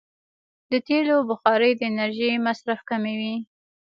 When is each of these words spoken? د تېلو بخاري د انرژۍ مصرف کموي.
د 0.71 0.73
تېلو 0.87 1.15
بخاري 1.29 1.71
د 1.75 1.81
انرژۍ 1.91 2.33
مصرف 2.47 2.79
کموي. 2.89 3.35